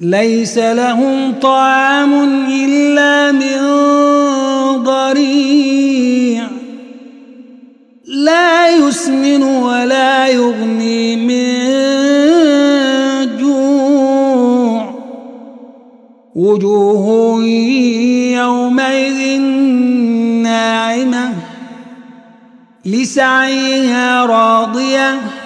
ليس 0.00 0.58
لهم 0.58 1.34
طعام 1.42 2.14
إلا 2.48 3.32
من 3.32 3.58
ضريع. 4.84 6.46
لا 8.06 8.68
يسمن 8.68 9.42
ولا 9.42 10.28
يغني 10.28 11.16
من 11.16 11.66
جوع. 13.38 14.94
وجوه 16.34 17.44
يومئذ 18.36 19.40
ناعمة 20.42 21.32
لسعيها 22.84 24.26
راضية. 24.26 25.45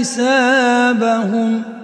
حسابهم 0.00 1.79